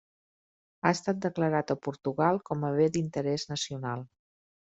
Ha 0.87 0.93
estat 0.97 1.19
declarat 1.25 1.73
a 1.73 1.77
Portugal 1.89 2.41
com 2.49 2.65
a 2.69 2.73
bé 2.79 2.89
d'interès 2.97 3.47
nacional. 3.53 4.05